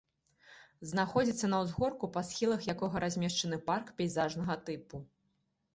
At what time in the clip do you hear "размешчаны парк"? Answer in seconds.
3.05-3.95